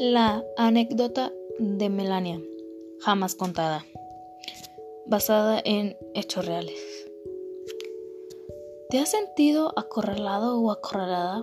La 0.00 0.44
anécdota 0.56 1.32
de 1.58 1.88
Melania, 1.88 2.40
jamás 3.00 3.34
contada, 3.34 3.84
basada 5.06 5.60
en 5.64 5.96
hechos 6.14 6.46
reales. 6.46 6.78
¿Te 8.90 9.00
has 9.00 9.10
sentido 9.10 9.72
acorralado 9.76 10.60
o 10.60 10.70
acorralada? 10.70 11.42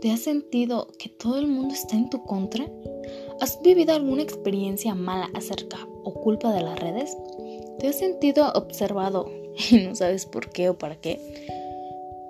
¿Te 0.00 0.10
has 0.10 0.18
sentido 0.18 0.88
que 0.98 1.08
todo 1.08 1.38
el 1.38 1.46
mundo 1.46 1.72
está 1.72 1.94
en 1.94 2.10
tu 2.10 2.24
contra? 2.24 2.66
¿Has 3.40 3.62
vivido 3.62 3.94
alguna 3.94 4.22
experiencia 4.22 4.96
mala 4.96 5.30
acerca 5.34 5.78
o 6.02 6.14
culpa 6.14 6.52
de 6.52 6.62
las 6.62 6.80
redes? 6.80 7.16
¿Te 7.78 7.86
has 7.86 7.98
sentido 7.98 8.50
observado 8.56 9.30
y 9.70 9.76
no 9.86 9.94
sabes 9.94 10.26
por 10.26 10.50
qué 10.50 10.68
o 10.68 10.76
para 10.76 11.00
qué? 11.00 11.20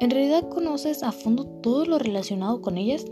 ¿En 0.01 0.11
realidad 0.11 0.47
conoces 0.51 1.03
a 1.03 1.11
fondo 1.11 1.47
todo 1.47 1.87
lo 1.87 1.99
relacionado 1.99 2.61
con 2.61 2.77
ellas? 2.77 3.07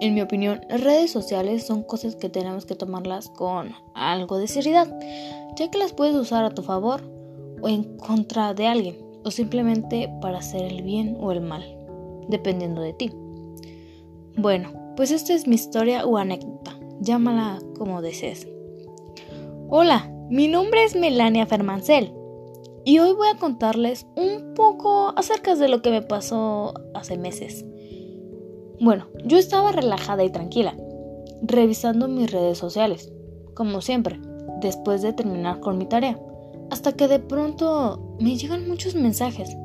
En 0.00 0.14
mi 0.14 0.20
opinión, 0.20 0.60
redes 0.68 1.10
sociales 1.10 1.66
son 1.66 1.82
cosas 1.82 2.16
que 2.16 2.28
tenemos 2.28 2.66
que 2.66 2.74
tomarlas 2.74 3.28
con 3.28 3.74
algo 3.94 4.38
de 4.38 4.48
seriedad, 4.48 4.88
ya 5.56 5.70
que 5.70 5.78
las 5.78 5.92
puedes 5.92 6.16
usar 6.16 6.44
a 6.44 6.54
tu 6.54 6.62
favor 6.62 7.02
o 7.60 7.68
en 7.68 7.96
contra 7.98 8.54
de 8.54 8.66
alguien, 8.66 8.96
o 9.24 9.30
simplemente 9.30 10.12
para 10.20 10.38
hacer 10.38 10.62
el 10.62 10.82
bien 10.82 11.16
o 11.20 11.32
el 11.32 11.40
mal, 11.40 11.64
dependiendo 12.28 12.80
de 12.80 12.92
ti. 12.92 13.12
Bueno, 14.36 14.72
pues 14.96 15.10
esta 15.10 15.34
es 15.34 15.46
mi 15.46 15.54
historia 15.54 16.04
o 16.06 16.16
anécdota, 16.16 16.78
llámala 17.00 17.60
como 17.78 18.02
desees. 18.02 18.48
Hola, 19.68 20.10
mi 20.30 20.48
nombre 20.48 20.84
es 20.84 20.96
Melania 20.96 21.46
Fermancel 21.46 22.12
y 22.84 22.98
hoy 22.98 23.12
voy 23.12 23.28
a 23.28 23.38
contarles 23.38 24.06
un 24.16 24.54
poco 24.54 25.12
acerca 25.16 25.54
de 25.54 25.68
lo 25.68 25.82
que 25.82 25.90
me 25.90 26.02
pasó 26.02 26.74
hace 26.94 27.16
meses. 27.16 27.64
Bueno, 28.82 29.06
yo 29.24 29.38
estaba 29.38 29.70
relajada 29.70 30.24
y 30.24 30.30
tranquila, 30.30 30.76
revisando 31.40 32.08
mis 32.08 32.32
redes 32.32 32.58
sociales, 32.58 33.12
como 33.54 33.80
siempre, 33.80 34.18
después 34.60 35.02
de 35.02 35.12
terminar 35.12 35.60
con 35.60 35.78
mi 35.78 35.86
tarea, 35.86 36.18
hasta 36.68 36.90
que 36.90 37.06
de 37.06 37.20
pronto 37.20 38.16
me 38.18 38.36
llegan 38.36 38.66
muchos 38.66 38.96
mensajes. 38.96 39.56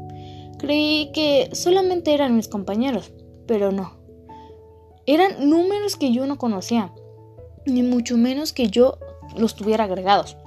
Creí 0.59 1.11
que 1.13 1.49
solamente 1.53 2.13
eran 2.13 2.35
mis 2.35 2.47
compañeros, 2.47 3.11
pero 3.47 3.71
no. 3.71 3.93
Eran 5.07 5.49
números 5.49 5.95
que 5.95 6.11
yo 6.11 6.27
no 6.27 6.37
conocía, 6.37 6.93
ni 7.65 7.81
mucho 7.81 8.17
menos 8.17 8.53
que 8.53 8.67
yo 8.67 8.99
los 9.35 9.55
tuviera 9.55 9.85
agregados. 9.85 10.37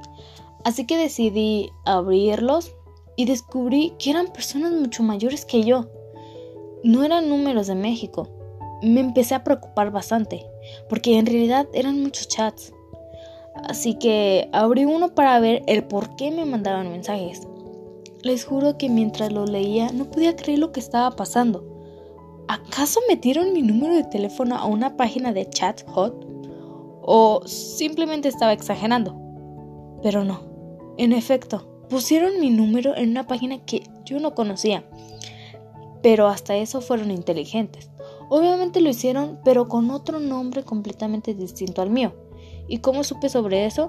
Así 0.65 0.87
que 0.87 0.97
decidí 0.97 1.71
abrirlos 1.85 2.73
y 3.17 3.25
descubrí 3.25 3.95
que 3.99 4.11
eran 4.11 4.29
personas 4.29 4.71
mucho 4.71 5.03
mayores 5.03 5.45
que 5.45 5.65
yo. 5.65 5.87
No 6.85 7.03
eran 7.03 7.29
números 7.29 7.67
de 7.67 7.75
México, 7.75 8.29
me 8.83 9.01
empecé 9.01 9.35
a 9.35 9.45
preocupar 9.45 9.91
bastante, 9.91 10.47
porque 10.89 11.19
en 11.19 11.27
realidad 11.27 11.67
eran 11.73 12.03
muchos 12.03 12.29
chats. 12.29 12.73
Así 13.65 13.95
que 13.95 14.49
abrí 14.53 14.85
uno 14.85 15.15
para 15.15 15.39
ver 15.41 15.63
el 15.67 15.85
por 15.85 16.17
qué 16.17 16.31
me 16.31 16.45
mandaban 16.45 16.91
mensajes. 16.91 17.47
Les 18.23 18.45
juro 18.45 18.77
que 18.79 18.89
mientras 18.89 19.33
lo 19.33 19.47
leía 19.47 19.91
no 19.93 20.05
podía 20.05 20.37
creer 20.37 20.59
lo 20.59 20.73
que 20.73 20.81
estaba 20.81 21.11
pasando. 21.17 21.65
¿Acaso 22.49 23.01
metieron 23.09 23.53
mi 23.53 23.63
número 23.63 23.95
de 23.95 24.05
teléfono 24.05 24.57
a 24.57 24.67
una 24.67 24.97
página 24.97 25.33
de 25.33 25.49
chat 25.49 25.83
hot? 25.89 26.27
¿O 27.03 27.43
simplemente 27.47 28.29
estaba 28.29 28.53
exagerando? 28.53 29.17
Pero 30.03 30.25
no. 30.25 30.43
En 30.99 31.13
efecto, 31.13 31.85
pusieron 31.89 32.41
mi 32.41 32.51
número 32.51 32.97
en 32.97 33.11
una 33.11 33.27
página 33.27 33.59
que 33.65 33.83
yo 34.05 34.21
no 34.21 34.35
conocía. 34.35 34.85
Pero 36.03 36.29
hasta 36.29 36.57
eso 36.57 36.81
fueron 36.81 37.11
inteligentes. 37.11 37.91
Obviamente 38.31 38.81
lo 38.81 38.89
hicieron, 38.89 39.41
pero 39.45 39.67
con 39.67 39.91
otro 39.91 40.21
nombre 40.21 40.63
completamente 40.63 41.35
distinto 41.35 41.83
al 41.83 41.91
mío. 41.91 42.15
¿Y 42.69 42.79
cómo 42.79 43.03
supe 43.03 43.29
sobre 43.29 43.67
eso? 43.67 43.89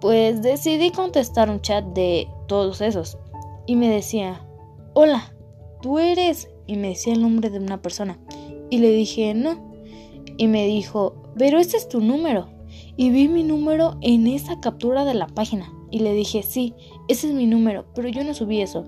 Pues 0.00 0.42
decidí 0.42 0.92
contestar 0.92 1.50
un 1.50 1.60
chat 1.60 1.84
de 1.86 2.28
todos 2.46 2.80
esos. 2.80 3.18
Y 3.66 3.74
me 3.74 3.88
decía, 3.88 4.46
hola, 4.94 5.34
¿tú 5.82 5.98
eres? 5.98 6.48
Y 6.68 6.76
me 6.76 6.90
decía 6.90 7.12
el 7.12 7.20
nombre 7.20 7.50
de 7.50 7.58
una 7.58 7.82
persona. 7.82 8.16
Y 8.70 8.78
le 8.78 8.92
dije, 8.92 9.34
no. 9.34 9.72
Y 10.36 10.46
me 10.46 10.64
dijo, 10.68 11.16
pero 11.36 11.58
este 11.58 11.78
es 11.78 11.88
tu 11.88 12.00
número. 12.00 12.46
Y 12.96 13.10
vi 13.10 13.26
mi 13.26 13.42
número 13.42 13.96
en 14.02 14.28
esa 14.28 14.60
captura 14.60 15.04
de 15.04 15.14
la 15.14 15.26
página. 15.26 15.72
Y 15.90 15.98
le 15.98 16.12
dije, 16.12 16.44
sí, 16.44 16.74
ese 17.08 17.26
es 17.26 17.34
mi 17.34 17.46
número, 17.46 17.86
pero 17.92 18.08
yo 18.08 18.22
no 18.22 18.34
subí 18.34 18.60
eso. 18.60 18.84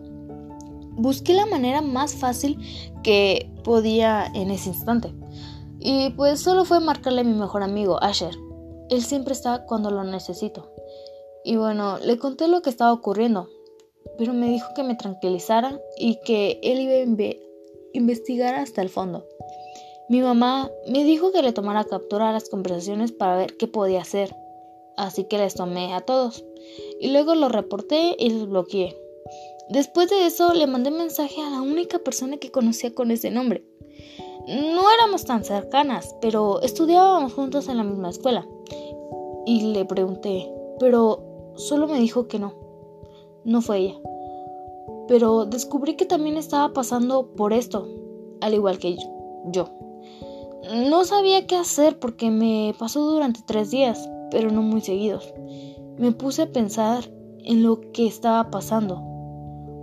Busqué 1.00 1.32
la 1.32 1.46
manera 1.46 1.80
más 1.80 2.14
fácil 2.14 2.58
que 3.02 3.50
podía 3.64 4.26
en 4.34 4.50
ese 4.50 4.68
instante. 4.68 5.14
Y 5.78 6.10
pues 6.10 6.40
solo 6.40 6.66
fue 6.66 6.78
marcarle 6.78 7.22
a 7.22 7.24
mi 7.24 7.32
mejor 7.32 7.62
amigo, 7.62 8.02
Asher. 8.02 8.36
Él 8.90 9.02
siempre 9.02 9.32
está 9.32 9.64
cuando 9.64 9.90
lo 9.90 10.04
necesito. 10.04 10.70
Y 11.42 11.56
bueno, 11.56 11.96
le 12.00 12.18
conté 12.18 12.48
lo 12.48 12.60
que 12.60 12.68
estaba 12.68 12.92
ocurriendo, 12.92 13.48
pero 14.18 14.34
me 14.34 14.50
dijo 14.50 14.66
que 14.76 14.82
me 14.82 14.94
tranquilizara 14.94 15.80
y 15.98 16.20
que 16.20 16.60
él 16.62 16.80
iba 16.80 16.92
a 16.92 17.36
investigar 17.94 18.56
hasta 18.56 18.82
el 18.82 18.90
fondo. 18.90 19.26
Mi 20.10 20.20
mamá 20.20 20.70
me 20.86 21.02
dijo 21.04 21.32
que 21.32 21.40
le 21.40 21.54
tomara 21.54 21.84
captura 21.84 22.28
a 22.28 22.32
las 22.34 22.50
conversaciones 22.50 23.10
para 23.10 23.38
ver 23.38 23.56
qué 23.56 23.66
podía 23.68 24.02
hacer, 24.02 24.36
así 24.98 25.24
que 25.24 25.38
les 25.38 25.54
tomé 25.54 25.94
a 25.94 26.02
todos 26.02 26.44
y 27.00 27.10
luego 27.10 27.34
los 27.34 27.50
reporté 27.50 28.16
y 28.18 28.28
los 28.28 28.50
bloqueé. 28.50 28.98
Después 29.70 30.10
de 30.10 30.26
eso 30.26 30.52
le 30.52 30.66
mandé 30.66 30.90
mensaje 30.90 31.40
a 31.40 31.48
la 31.48 31.62
única 31.62 32.00
persona 32.00 32.38
que 32.38 32.50
conocía 32.50 32.92
con 32.92 33.12
ese 33.12 33.30
nombre. 33.30 33.64
No 34.48 34.90
éramos 34.90 35.24
tan 35.24 35.44
cercanas, 35.44 36.16
pero 36.20 36.60
estudiábamos 36.60 37.34
juntos 37.34 37.68
en 37.68 37.76
la 37.76 37.84
misma 37.84 38.10
escuela. 38.10 38.44
Y 39.46 39.72
le 39.72 39.84
pregunté, 39.84 40.52
pero 40.80 41.52
solo 41.54 41.86
me 41.86 42.00
dijo 42.00 42.26
que 42.26 42.40
no. 42.40 42.54
No 43.44 43.62
fue 43.62 43.78
ella. 43.78 43.94
Pero 45.06 45.46
descubrí 45.46 45.94
que 45.94 46.04
también 46.04 46.36
estaba 46.36 46.72
pasando 46.72 47.28
por 47.36 47.52
esto, 47.52 47.86
al 48.40 48.54
igual 48.54 48.80
que 48.80 48.96
yo. 49.52 49.68
No 50.88 51.04
sabía 51.04 51.46
qué 51.46 51.54
hacer 51.54 52.00
porque 52.00 52.32
me 52.32 52.74
pasó 52.76 53.08
durante 53.08 53.42
tres 53.46 53.70
días, 53.70 54.10
pero 54.32 54.50
no 54.50 54.62
muy 54.62 54.80
seguidos. 54.80 55.32
Me 55.96 56.10
puse 56.10 56.42
a 56.42 56.50
pensar 56.50 57.04
en 57.44 57.62
lo 57.62 57.80
que 57.92 58.08
estaba 58.08 58.50
pasando 58.50 59.09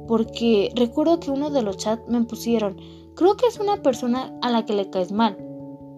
porque 0.07 0.71
recuerdo 0.75 1.19
que 1.19 1.31
uno 1.31 1.49
de 1.49 1.61
los 1.61 1.77
chats 1.77 2.07
me 2.07 2.23
pusieron, 2.23 2.77
creo 3.15 3.35
que 3.35 3.47
es 3.47 3.59
una 3.59 3.81
persona 3.81 4.37
a 4.41 4.49
la 4.49 4.65
que 4.65 4.73
le 4.73 4.89
caes 4.89 5.11
mal. 5.11 5.37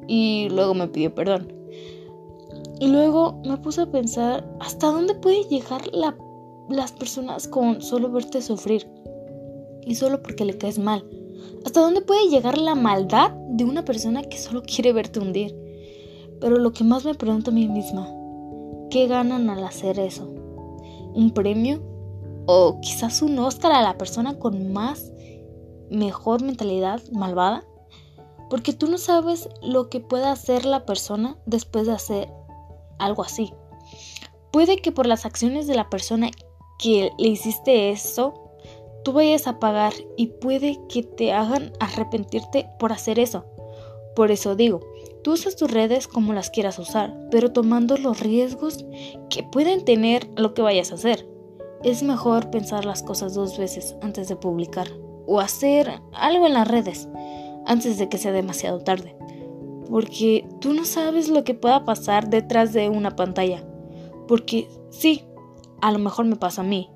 Y 0.08 0.50
luego 0.50 0.74
me 0.74 0.88
pidió 0.88 1.14
perdón. 1.14 1.54
Y 2.80 2.88
luego 2.88 3.42
me 3.46 3.58
puse 3.58 3.82
a 3.82 3.92
pensar 3.92 4.50
hasta 4.60 4.88
dónde 4.88 5.14
puede 5.16 5.44
llegar 5.44 5.82
las 6.70 6.92
personas 6.94 7.48
con 7.48 7.82
solo 7.82 8.12
verte 8.12 8.42
sufrir. 8.42 8.90
Y 9.86 9.96
solo 9.96 10.22
porque 10.22 10.46
le 10.46 10.58
caes 10.58 10.80
mal. 10.80 11.06
¿Hasta 11.66 11.82
dónde 11.82 12.02
puede 12.02 12.30
llegar 12.30 12.58
la 12.58 12.76
maldad 12.76 13.32
de 13.50 13.66
una 13.66 13.84
persona 13.84 14.24
que 14.24 14.38
solo 14.38 14.64
quiere 14.64 14.94
verte 14.94 15.20
hundir? 15.20 15.56
Pero 16.40 16.58
lo 16.58 16.72
que 16.72 16.84
más 16.84 17.06
me 17.06 17.16
pregunto 17.16 17.52
a 17.52 17.54
mí 17.54 17.68
misma, 17.68 18.10
¿qué 18.90 19.08
ganan 19.08 19.50
al 19.50 19.64
hacer 19.64 20.00
eso? 20.00 20.28
¿Un 21.14 21.32
premio? 21.34 21.82
O 22.52 22.82
quizás 22.82 23.22
un 23.22 23.38
Oscar 23.38 23.74
a 23.74 23.84
la 23.84 23.96
persona 24.00 24.40
con 24.40 24.74
más 24.74 25.12
mejor 25.92 26.42
mentalidad 26.42 27.00
malvada, 27.12 27.64
porque 28.50 28.74
tú 28.74 28.88
no 28.88 28.98
sabes 28.98 29.48
lo 29.62 29.92
que 29.92 30.00
pueda 30.00 30.32
hacer 30.32 30.66
la 30.66 30.84
persona 30.84 31.38
después 31.46 31.86
de 31.86 31.94
hacer 31.94 32.28
algo 32.98 33.22
así. 33.22 33.54
Puede 34.52 34.78
que 34.78 34.92
por 34.92 35.06
las 35.06 35.28
acciones 35.28 35.68
de 35.68 35.76
la 35.76 35.92
persona 35.92 36.32
que 36.80 37.12
le 37.20 37.28
hiciste 37.28 37.92
eso, 37.92 38.34
tú 39.04 39.14
vayas 39.14 39.46
a 39.46 39.60
pagar 39.60 39.94
y 40.18 40.28
puede 40.42 40.80
que 40.90 41.04
te 41.04 41.32
hagan 41.32 41.72
arrepentirte 41.80 42.68
por 42.80 42.92
hacer 42.92 43.20
eso. 43.20 43.46
Por 44.16 44.32
eso 44.32 44.56
digo, 44.56 44.80
tú 45.24 45.34
usas 45.34 45.56
tus 45.56 45.70
redes 45.70 46.08
como 46.08 46.34
las 46.34 46.50
quieras 46.50 46.80
usar, 46.80 47.16
pero 47.30 47.52
tomando 47.54 47.96
los 47.96 48.22
riesgos 48.22 48.86
que 49.30 49.44
pueden 49.44 49.86
tener 49.86 50.28
lo 50.36 50.56
que 50.56 50.64
vayas 50.64 50.92
a 50.92 50.96
hacer. 50.96 51.29
Es 51.84 52.04
mejor 52.04 52.50
pensar 52.52 52.84
las 52.84 53.04
cosas 53.04 53.34
dos 53.34 53.58
veces 53.58 53.96
antes 54.02 54.28
de 54.28 54.36
publicar 54.36 54.88
o 55.26 55.40
hacer 55.40 56.02
algo 56.12 56.46
en 56.46 56.54
las 56.54 56.68
redes 56.68 57.08
antes 57.66 57.98
de 57.98 58.10
que 58.10 58.18
sea 58.18 58.34
demasiado 58.34 58.80
tarde. 58.80 59.16
Porque 59.90 60.46
tú 60.60 60.74
no 60.74 60.84
sabes 60.84 61.30
lo 61.30 61.46
que 61.46 61.54
pueda 61.54 61.86
pasar 61.86 62.30
detrás 62.30 62.74
de 62.74 62.90
una 62.90 63.16
pantalla. 63.16 63.64
Porque 64.28 64.68
sí, 64.90 65.24
a 65.82 65.92
lo 65.92 66.00
mejor 66.00 66.26
me 66.26 66.36
pasa 66.36 66.62
a 66.62 66.66
mí. 66.66 66.90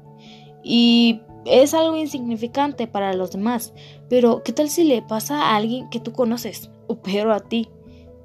Y 0.63 1.21
es 1.45 1.73
algo 1.73 1.95
insignificante 1.95 2.85
para 2.85 3.13
los 3.13 3.31
demás. 3.31 3.73
Pero 4.09 4.43
¿qué 4.43 4.51
tal 4.51 4.69
si 4.69 4.83
le 4.83 5.01
pasa 5.01 5.41
a 5.41 5.55
alguien 5.55 5.89
que 5.89 6.01
tú 6.01 6.11
conoces? 6.11 6.69
O 6.87 6.97
peor 6.97 7.31
a 7.31 7.39
ti. 7.39 7.69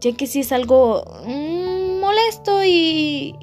Ya 0.00 0.12
que 0.12 0.26
si 0.26 0.40
es 0.40 0.50
algo 0.50 1.04
mm, 1.24 2.00
molesto 2.00 2.64
y 2.64 3.36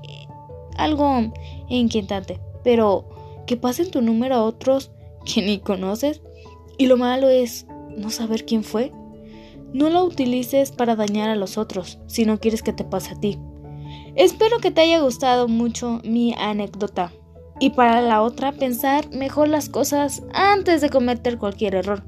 algo 0.77 1.31
inquietante 1.69 2.41
pero 2.65 3.05
que 3.45 3.55
pasen 3.55 3.91
tu 3.91 4.01
número 4.01 4.35
a 4.35 4.43
otros 4.43 4.91
que 5.23 5.41
ni 5.41 5.59
conoces. 5.59 6.21
Y 6.77 6.87
lo 6.87 6.97
malo 6.97 7.29
es 7.29 7.67
no 7.95 8.09
saber 8.09 8.43
quién 8.43 8.63
fue. 8.63 8.91
No 9.71 9.89
la 9.89 10.03
utilices 10.03 10.71
para 10.71 10.95
dañar 10.95 11.29
a 11.29 11.35
los 11.35 11.57
otros 11.57 11.99
si 12.07 12.25
no 12.25 12.39
quieres 12.39 12.63
que 12.63 12.73
te 12.73 12.83
pase 12.83 13.13
a 13.13 13.19
ti. 13.19 13.37
Espero 14.15 14.59
que 14.59 14.71
te 14.71 14.81
haya 14.81 14.99
gustado 14.99 15.47
mucho 15.47 16.01
mi 16.03 16.33
anécdota. 16.33 17.13
Y 17.59 17.69
para 17.69 18.01
la 18.01 18.21
otra, 18.21 18.51
pensar 18.51 19.09
mejor 19.11 19.47
las 19.47 19.69
cosas 19.69 20.23
antes 20.33 20.81
de 20.81 20.89
cometer 20.89 21.37
cualquier 21.37 21.75
error. 21.75 22.03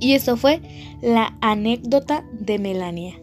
Y 0.00 0.14
eso 0.14 0.36
fue 0.36 0.60
la 1.00 1.38
anécdota 1.40 2.24
de 2.32 2.58
Melania. 2.58 3.20